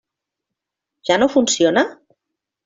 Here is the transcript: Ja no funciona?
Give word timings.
Ja 1.09 1.19
no 1.19 1.27
funciona? 1.35 1.85